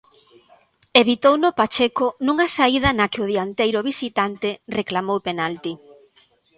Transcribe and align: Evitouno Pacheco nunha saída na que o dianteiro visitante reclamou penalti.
Evitouno 1.01 1.49
Pacheco 1.59 2.05
nunha 2.25 2.47
saída 2.57 2.89
na 2.99 3.05
que 3.11 3.23
o 3.25 3.29
dianteiro 3.31 3.79
visitante 3.89 4.49
reclamou 4.79 5.17
penalti. 5.27 5.73